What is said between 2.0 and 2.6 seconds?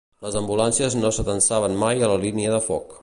a la línia